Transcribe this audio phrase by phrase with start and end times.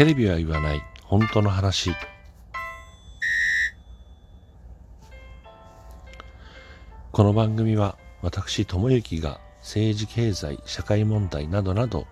[0.00, 0.82] テレビは言わない。
[1.04, 1.90] 本当の話。
[7.12, 12.06] この番組は私智之が政治経済社会問題などなど、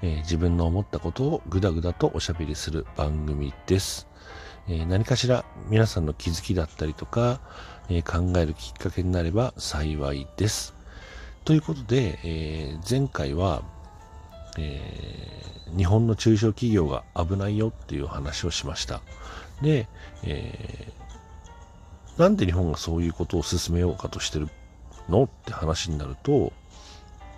[0.00, 4.08] えー、自分の思ったことをぐだぐだとおしゃべりする番組です、
[4.66, 7.42] えー、何かしら皆さんの気づきだったりとか、
[7.90, 10.72] えー、考えるきっかけになれば幸いです。
[11.44, 13.64] ということで、え前回は、
[14.58, 15.34] え
[15.76, 19.00] 日本の中小企業が危ないよっていう話をしました。
[19.60, 19.88] で、
[20.22, 24.48] えー、なんで日本がそういうことを進めようかとしてる
[25.08, 26.52] のって話になると、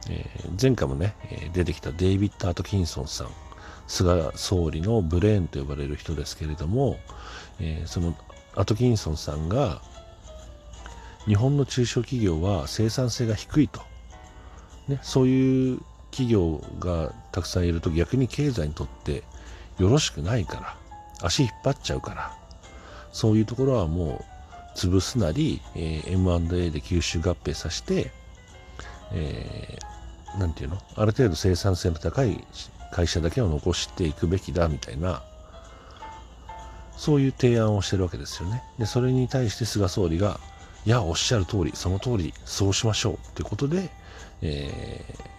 [0.08, 1.14] えー、前回もね、
[1.52, 3.28] 出てきたデイビッド・アトキンソンさん、
[3.86, 6.98] 菅総理のブレーンと呼ばれる人ですけれども、
[7.58, 8.14] えー、その
[8.55, 9.80] アトキンソンさんが、
[11.27, 13.80] 日本の中小企業は生産性が低いと、
[14.88, 15.80] ね、そういう
[16.16, 19.23] 企業がたくさんいると逆に経済にとって
[19.79, 20.77] よろしくないから
[21.23, 22.33] 足引っ張っちゃうから
[23.12, 24.25] そういうところはも
[24.75, 28.11] う潰すなり、えー、M&A で吸収合併させて、
[29.12, 30.78] えー、ていうの？
[30.97, 32.42] ある程度生産性の高い
[32.92, 35.23] 会社だけを残していくべきだみたいな
[36.97, 38.62] そういう提案をしてるわけですよね。
[38.78, 40.41] で、それに対して菅総理が、
[40.86, 43.91] いや、おっしゃる通り、その通り、そうしましょうということで、
[44.41, 45.36] えー、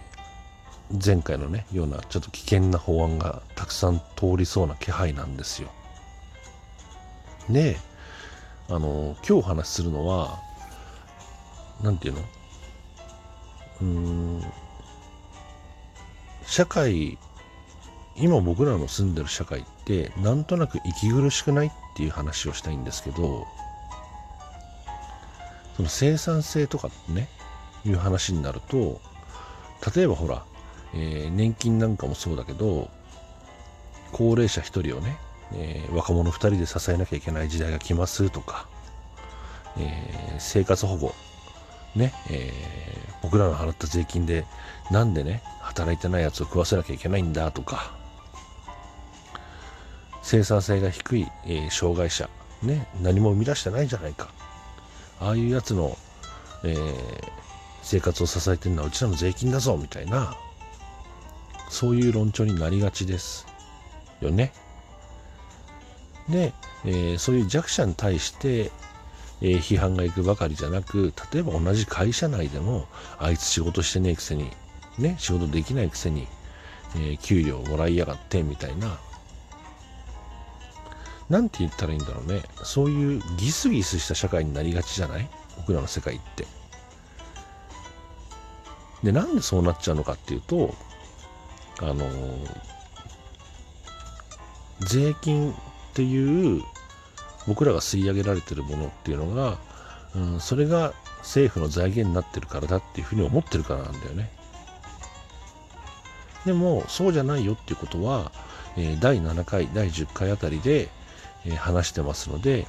[0.89, 5.69] 前回のね、ようなちょっと危険な法案がたくさん通りそうな気配なんですよ。
[7.49, 7.77] で、
[8.69, 10.39] あの、今日お話しするのは、
[11.81, 12.21] なんていうの？
[13.81, 14.43] うん、
[16.45, 17.17] 社会、
[18.15, 23.45] 今僕らの住んでる社会って、なんとなく息苦しくないっていう話をしたいんですけど、
[25.75, 27.27] その生産性とかってね、
[27.85, 28.99] いう話になると、
[29.95, 30.43] 例えばほら、
[30.93, 32.89] えー、年金なんかもそうだけど
[34.11, 35.17] 高齢者1人をね、
[35.53, 38.67] えー、若者2人で支えなきゃいけない時代が来ますとか、
[39.77, 41.13] えー、生活保護
[41.95, 42.53] ね、え
[43.23, 44.45] 僕らの払った税金で
[44.91, 47.97] なんでね働いてないやつを食わせなきゃいけないんだとか
[50.21, 52.29] 生産性が低い、え障害者
[52.61, 54.29] ね何も生み出してないじゃないか。
[55.19, 55.97] ああいうやつの、
[56.63, 56.75] え
[57.81, 60.35] 生活を支えてるのはうちらの税金だぞみたいな
[61.69, 63.45] そういう論調になりがちです。
[64.21, 64.53] よね。
[66.29, 66.53] で、
[66.85, 68.71] えー、そういう弱者に対して、
[69.41, 72.87] えー、批判がいくばかりじゃなく例えば同じ会社内でも
[73.19, 74.49] あいつ仕事してねえくせに
[74.97, 76.27] ね仕事できないくせに、
[76.95, 78.99] えー、給料もらいやがってみたいな。
[81.29, 82.41] なんて言ったらいいんだろうね。
[82.63, 85.29] そういうギスギスした社会になりがちじゃない？
[85.57, 86.47] 僕らの世界って。
[89.03, 90.73] でなんでそうなっちゃうのかっていうと
[91.81, 92.05] あの
[94.79, 95.55] 税金っ
[95.93, 96.63] ていう
[97.47, 99.57] 僕らが吸い上げられてるものっていうのが、
[100.15, 104.29] うん、それが政府の財源になってるからだっていうふうに思ってるからなんだよね。
[106.45, 108.31] でもそうじゃないよっていうことは、
[108.77, 110.89] えー、第7回第10回あたりで、
[111.45, 112.67] えー、話してますので、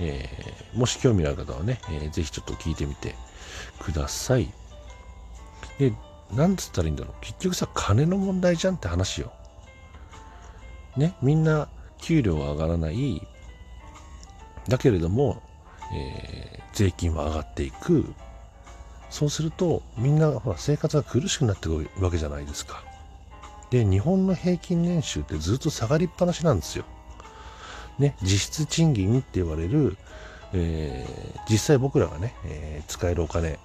[0.00, 3.14] えー、もし興味のある方はね、えー、ぜひちょっと聞いてみて
[3.80, 4.50] ください。
[5.78, 5.92] で
[6.32, 7.14] なんつったらいいんだろう。
[7.20, 9.32] 結局さ、金の問題じゃんって話よ。
[10.96, 13.26] ね、みんな給料は上がらない。
[14.68, 15.42] だけれども、
[15.94, 18.12] えー、税金は上がっていく。
[19.10, 22.82] そうすると、みんなほら生活が苦しくなってくるわけじゃないですか。
[23.70, 26.84] で、日本の平均年収ってずっと下がりっぱなしなんですよ。
[27.98, 29.96] ね、実質賃金って言われる、
[30.52, 33.58] えー、実際僕らがね、えー、使えるお金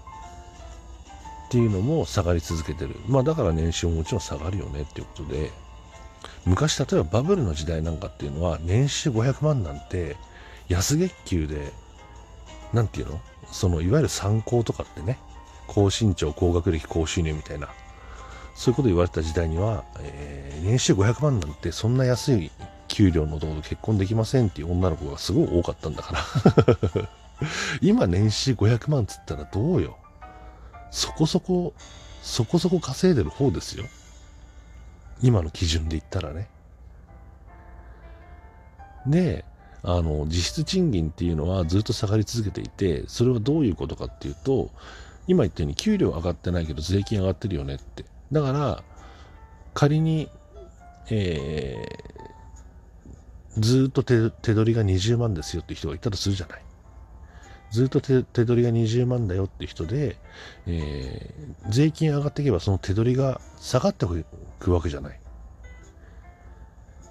[1.51, 2.95] っていうのも下がり続けてる。
[3.07, 5.51] まあだから年収ももちろん下がるよねっていうことで、
[6.45, 10.16] 昔例えばバブルの時代なんかっていうのは年収500万なんて
[10.69, 11.73] 安月給で、
[12.72, 13.19] なんていうの？
[13.51, 15.19] そのいわゆる参考とかってね、
[15.67, 17.67] 高身長、高学歴、高収入みたいな、
[18.56, 22.49] そういうこと言われた時代には、えー、年収500万なんてそんな安い
[22.87, 27.09] 給料のところ結婚できませんっていう女の子がすごい多かったんだから。
[27.81, 29.97] 今年収500万っつったらどうよ？
[30.91, 31.73] そこそこ、
[32.22, 33.85] そこそこ稼いでる方ですよ。
[35.23, 36.47] 今の基準で言ったらね。
[39.08, 39.46] で、
[39.84, 44.70] あの、実質賃金っていうのはずっと下がり続けていて、それはどういうことかっていうと、
[45.28, 48.05] 今言ったように給料上がってないけど税金上がってるよねって。
[48.32, 48.84] だから、
[49.73, 50.29] 仮に、
[51.09, 56.61] えー、ずっと手取りが20万ですよって人がいたとするじゃない。
[57.72, 60.18] ずっと手取りが20万だよって人で、
[60.68, 64.08] えー、税金上がっていけばその手取りが下がってい
[64.59, 65.20] くわけじゃない。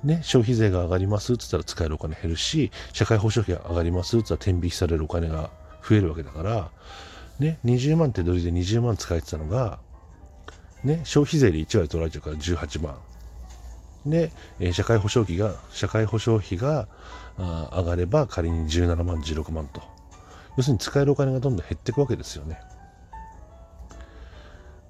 [0.04, 5.50] ね、消費税が上がりますって言ったら使えるお金減るし、社会保障費が上がりますって言ったら天引きされるお金が
[5.86, 6.70] 増えるわけだから、
[7.38, 9.78] ね、20万手取りで20万使えてたのが、
[10.84, 12.98] ね、消費税で1割取られちゃうから18万。
[14.06, 16.88] で、え社会保障費が、社会保障費が
[17.38, 19.99] 上がれば仮に17万、16万と。
[20.60, 22.60] 要するに使えるお金がどんどん減っていくわけですよね。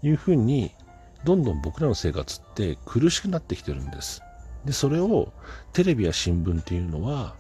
[0.02, 0.72] いうふうに、
[1.22, 4.20] どんどん僕らの生活って苦しくなってきてるんです。
[4.64, 5.32] で、それを
[5.72, 7.36] テレビや新聞っていうのは、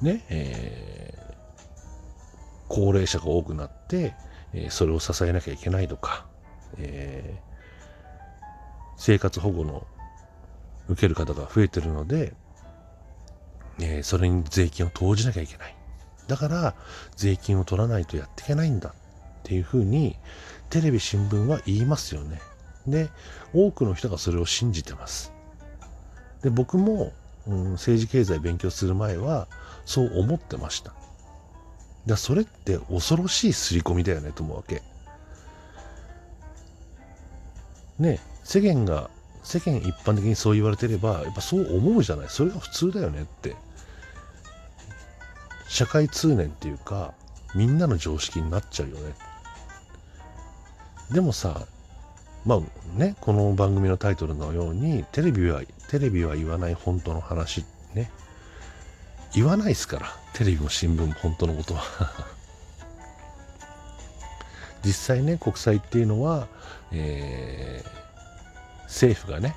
[0.00, 1.34] ね、えー、
[2.68, 4.14] 高齢者が多くなって、
[4.54, 6.26] えー、それを支えなきゃいけないとか、
[6.78, 8.52] えー、
[8.96, 9.86] 生活保護の
[10.88, 12.32] 受ける方が増えてるので、
[13.78, 15.77] えー、それに税金を投じなきゃいけない。
[16.28, 16.74] だから、
[17.16, 18.92] 税金を取らないとやっていけないんだっ
[19.42, 20.16] ていうふうに、
[20.70, 22.40] テレビ、新聞は言いますよね。
[22.86, 23.10] で、
[23.52, 25.32] 多くの人がそれを信じてます。
[26.42, 27.12] で、僕も、
[27.46, 29.48] うん、政治経済勉強する前は、
[29.84, 30.92] そう思ってました。
[32.08, 34.82] だそれって恐ろしい刷り込みだよねと思うわけ。
[37.98, 39.10] ね世間が
[39.42, 43.56] 世間一般的にそう言われてればやっぱそう思うじゃないそれが普通だよねって
[45.68, 47.12] 社会通念っていうか
[47.54, 49.14] みんなの常識になっちゃうよね。
[51.10, 51.66] でもさ
[52.44, 58.10] まあねこの番組のタイトルのようにテレビはテレビは言わない本当の話ね。
[59.34, 61.82] 言わないですからテレビも新聞も本当のことは。
[64.84, 66.48] 実際ね国債っていうのは、
[66.92, 69.54] えー、政府がね、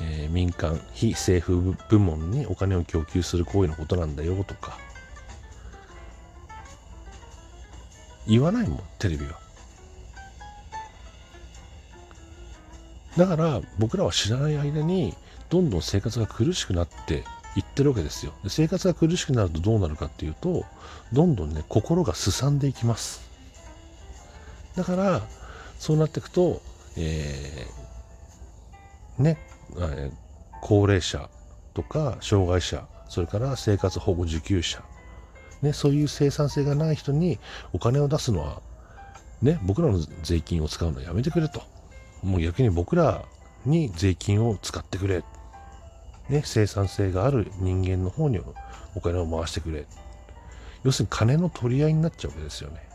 [0.00, 4.78] えー、民間非政府部門にお金を供給する行為のことなんだよとか
[8.32, 9.38] 言わないもんテレビは。
[13.18, 15.14] だから僕らは知らない間に
[15.50, 17.24] どんどん生活が苦しくなって
[17.54, 18.32] 言ってるわけですよ。
[18.42, 20.64] で生活が苦しくなるとどうなるかっていうと
[21.12, 23.20] どんどんね心がすさんでいきます。
[24.76, 25.20] だから
[25.78, 26.62] そうなっていくと、
[26.96, 29.36] えー、ね、
[29.76, 30.12] えー、
[30.62, 31.28] 高齢者
[31.74, 34.82] とか障害者それから生活保護受給者、
[35.62, 37.38] ね、そういう生産性がない人に
[37.72, 38.60] お金を出すのは、
[39.40, 41.62] ね、僕らの税金を使うのはやめてくれと
[42.22, 43.24] もう逆に僕ら
[43.64, 45.24] に税金を使ってくれ
[46.28, 48.40] ね、生産性がある人間の方に
[48.94, 49.86] お金を回してくれ。
[50.84, 52.88] 要するに金の取り合いになっちゃうわけですよね。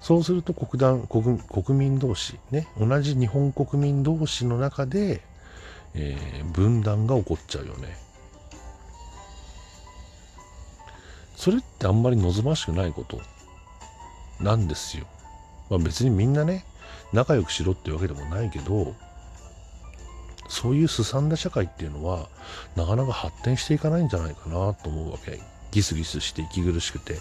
[0.00, 5.22] そうすると国団国国民同士、ね、同じ日本国民同士の中で、
[5.94, 7.96] えー、分断が起こっちゃうよね。
[11.38, 13.20] それってあんまり望ましくないこと。
[14.40, 15.06] なんですよ。
[15.70, 16.64] まあ、別にみんなね、
[17.12, 18.96] 仲良くしろってわけでもないけど、
[20.48, 22.28] そういうすさんだ社会っていうのは
[22.74, 25.38] なかなか発展していかないんじゃないかなと思うわけ。
[25.70, 27.20] ギスギスして息苦しくて。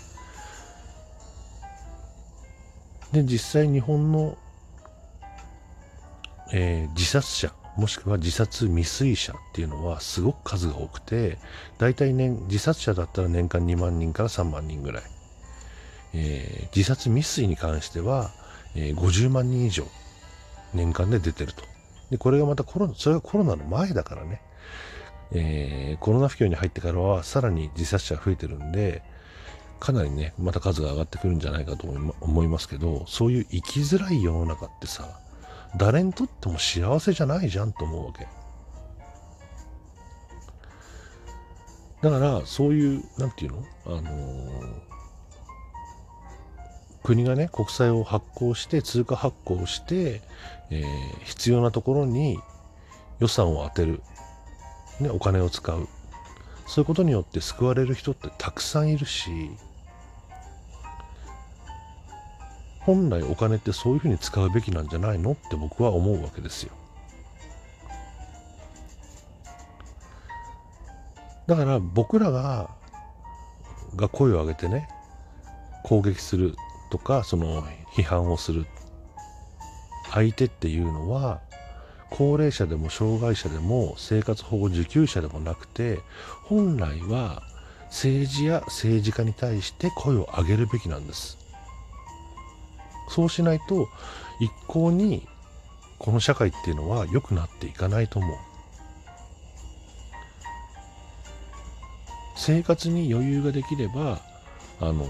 [3.12, 4.36] で実際日本の、
[6.54, 7.54] えー、自殺者。
[7.78, 11.38] もしくは自殺未遂者っていうのはすごく数が多くて
[11.78, 15.04] 大体年自殺者だったら年間2万人から3万人ぐらい、
[16.14, 18.32] えー、自殺未遂に関しては、
[18.76, 19.86] えー、50万人以上
[20.74, 21.64] 年間で出てると
[22.10, 24.42] で、これがまたコロナ、それがコロナの前だからね。
[25.34, 29.02] えー、コロナ不況に入ってからはさらに自殺者が増えてるんで、
[29.80, 31.88] かなりね、また数が上がってくるんじゃないかと
[32.22, 35.20] 思いますけど、そういう生きづらい世の中ってさ、
[35.76, 38.28] 誰にとっても幸せじゃないじゃんと思うわけ。
[42.02, 43.64] だから、そういう、なんていうの？
[43.86, 44.82] あのー、
[47.04, 50.22] 国がね、国債を発行して、通貨発行して、
[50.70, 52.40] えー、必要なところに
[53.20, 54.02] 予算を充てる、
[55.00, 55.88] ね、お金を使う。
[56.68, 59.52] そういうことによって救われる人ってたくさんいるし、
[62.88, 66.72] 本来お金ってそういうふうに使うべきなんじゃないのって僕は思うわけですよ。
[71.48, 72.70] だから僕らが
[73.98, 74.88] が声を上げてね
[75.84, 76.56] 攻撃する
[76.90, 77.62] とかその
[77.94, 78.66] 批判をする
[80.14, 81.42] 相手っていうのは
[82.10, 86.00] 高齢者でも障害者でも生活保護受給者でもなくて
[86.44, 87.44] 本来は
[87.88, 91.37] 政治や政治家に対して声を上げるべきなんです
[93.08, 93.88] そうしないと
[94.40, 95.28] 一向に
[95.98, 98.38] この社会っていうのは良くなっていかないと思う。
[102.36, 104.22] 生活に余裕ができれば
[104.80, 105.06] あの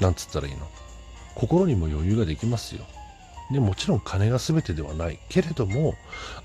[0.00, 0.66] なんつったらいいの？
[1.34, 2.84] 心にも余裕ができますよ。
[3.52, 5.18] でもちろん金が全てではない。
[5.28, 5.94] けれども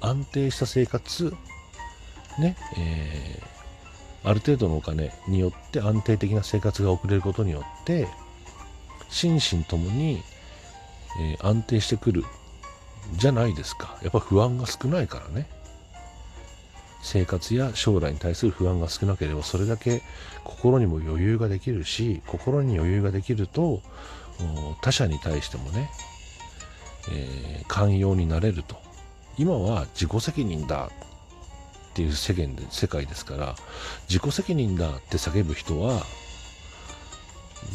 [0.02, 1.34] 安定した生活
[2.40, 8.08] ね、えー、ある程度のお金によって安定的な生活が送れることによって
[9.14, 10.22] 心身ともに、
[11.22, 12.24] えー、安定してくる
[13.14, 13.98] じゃないですか。
[14.02, 15.48] やっぱ不安が少ないからね。
[17.04, 20.02] 生活や将来に対する不安が少なければそれだけ
[20.46, 23.82] 心にも余裕ができるし心に余裕ができると
[24.82, 25.90] 他者に対してもね、
[27.12, 28.82] えー、寛容になれると。
[29.38, 30.90] 今は自己責任だ
[31.94, 33.56] っていう世間で世界ですから
[34.08, 36.04] 自己責任だって叫ぶ人は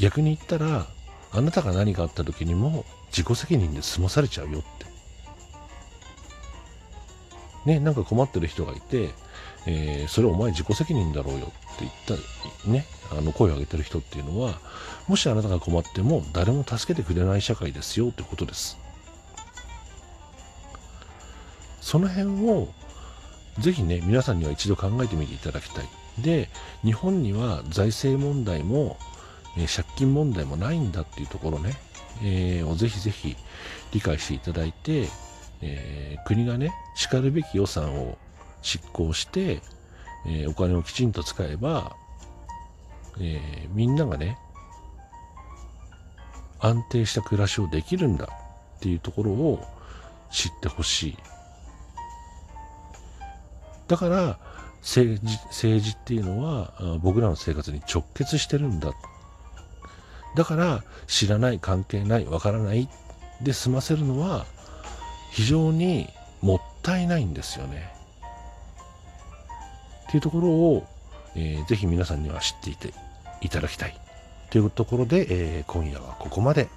[0.01, 0.87] 逆に言ったら
[1.33, 4.79] あなたが何かあった時にも自己責任で済まされちゃうよって
[7.67, 9.11] ね、なんか困ってる人がいて、
[9.67, 11.93] えー、それお前自己責任だろうよって言っ
[12.65, 14.59] たね、あの声を上げてる人っていうのは、
[15.07, 18.79] もしあなたが困っても誰も助けてくれない社会ですよってことです。
[21.83, 22.69] その辺を
[23.59, 25.85] ぜひね、皆さんには一度考えてみていただきたい。
[26.19, 26.49] で、
[26.85, 28.97] 日本には財政問題も、
[29.59, 31.75] えー、借金問題もないんだっていうところね、
[32.23, 33.37] えー、をぜひぜひ
[33.93, 35.09] 理解していただいて、
[35.61, 38.17] えー、国がね、しかるべき予算を
[38.63, 39.61] 執行して、
[40.27, 41.97] え、お金をきちんと使えば、
[43.21, 44.37] え、みんながね、
[46.61, 48.29] 安定した暮らしをできるんだ
[48.77, 49.65] っていうところを
[50.31, 51.19] 知ってほしい。
[53.87, 54.39] だから、
[54.81, 58.93] 政治政治っていうのは僕らの生活に直結してるんだ。
[60.39, 62.89] だから知らない、関係ない、わからない
[63.43, 64.47] で済ませるのは
[65.33, 66.09] 非常に
[66.41, 67.93] もったいないんですよね。
[70.07, 70.87] っていうところを、
[71.35, 72.95] えー、ぜひ皆さんには知っていて
[73.41, 74.01] いただきたい
[74.51, 76.69] というところで、えー、今夜はここまで。